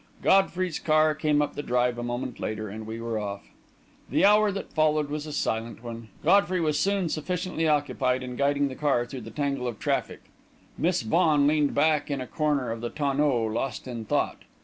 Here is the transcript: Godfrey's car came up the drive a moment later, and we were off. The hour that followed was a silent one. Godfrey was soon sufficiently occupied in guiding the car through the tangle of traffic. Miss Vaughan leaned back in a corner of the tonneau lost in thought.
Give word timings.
Godfrey's 0.23 0.79
car 0.79 1.13
came 1.13 1.43
up 1.43 1.53
the 1.53 1.61
drive 1.61 1.99
a 1.99 2.03
moment 2.03 2.39
later, 2.39 2.67
and 2.69 2.87
we 2.87 2.99
were 2.99 3.19
off. 3.19 3.43
The 4.09 4.25
hour 4.25 4.51
that 4.51 4.73
followed 4.73 5.11
was 5.11 5.27
a 5.27 5.31
silent 5.31 5.83
one. 5.83 6.09
Godfrey 6.23 6.59
was 6.59 6.79
soon 6.79 7.07
sufficiently 7.07 7.67
occupied 7.67 8.23
in 8.23 8.35
guiding 8.35 8.67
the 8.67 8.73
car 8.73 9.05
through 9.05 9.21
the 9.21 9.29
tangle 9.29 9.67
of 9.67 9.77
traffic. 9.77 10.21
Miss 10.75 11.03
Vaughan 11.03 11.45
leaned 11.45 11.75
back 11.75 12.09
in 12.09 12.19
a 12.19 12.25
corner 12.25 12.71
of 12.71 12.81
the 12.81 12.89
tonneau 12.89 13.43
lost 13.43 13.87
in 13.87 14.03
thought. 14.05 14.41